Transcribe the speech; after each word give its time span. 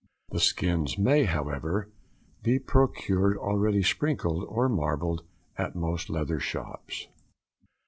The 0.29 0.39
skins 0.39 0.97
may, 0.97 1.25
however, 1.25 1.91
be 2.41 2.57
procured 2.57 3.37
already 3.37 3.83
sprinkled 3.83 4.43
or 4.47 4.67
marbled 4.67 5.27
at 5.59 5.75
most 5.75 6.09
leather 6.09 6.39
shops. 6.39 7.05